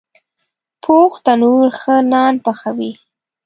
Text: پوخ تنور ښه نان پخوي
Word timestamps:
پوخ 0.83 1.13
تنور 1.25 1.67
ښه 1.81 1.95
نان 2.11 2.33
پخوي 2.43 2.91